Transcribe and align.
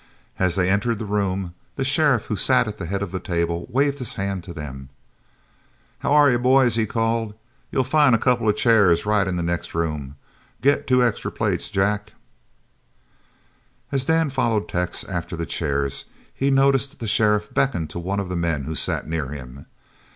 As 0.39 0.55
they 0.55 0.67
entered 0.67 0.97
the 0.97 1.05
room 1.05 1.53
the 1.75 1.85
sheriff, 1.85 2.25
who 2.25 2.35
sat 2.35 2.67
at 2.67 2.79
the 2.79 2.87
head 2.87 3.03
of 3.03 3.11
the 3.11 3.19
table, 3.19 3.67
waved 3.69 3.99
his 3.99 4.15
hand 4.15 4.43
to 4.45 4.51
them. 4.51 4.89
"H'ware 6.03 6.31
ye, 6.31 6.37
boys?" 6.37 6.73
he 6.73 6.87
called. 6.87 7.35
"You'll 7.71 7.83
find 7.83 8.15
a 8.15 8.17
couple 8.17 8.49
of 8.49 8.55
chairs 8.55 9.05
right 9.05 9.27
in 9.27 9.35
the 9.35 9.43
next 9.43 9.75
room. 9.75 10.15
Got 10.63 10.87
two 10.87 11.03
extra 11.03 11.31
plates, 11.31 11.69
Jac?" 11.69 12.13
As 13.91 14.05
Dan 14.05 14.31
followed 14.31 14.67
Tex 14.67 15.03
after 15.03 15.35
the 15.35 15.45
chairs 15.45 16.05
he 16.33 16.49
noticed 16.49 16.97
the 16.97 17.07
sheriff 17.07 17.53
beckon 17.53 17.87
to 17.89 17.99
one 17.99 18.19
of 18.19 18.27
the 18.29 18.35
men 18.35 18.63
who 18.63 18.73
sat 18.73 19.07
near 19.07 19.27
him. 19.27 19.67